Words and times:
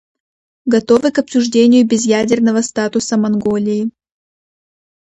Готовы 0.65 1.11
к 1.11 1.19
обсуждению 1.19 1.85
безъядерного 1.85 2.61
статуса 2.63 3.17
Монголии. 3.19 3.91